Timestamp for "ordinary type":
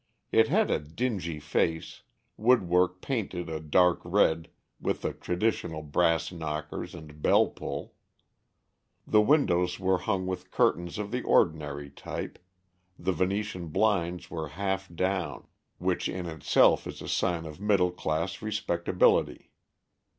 11.21-12.39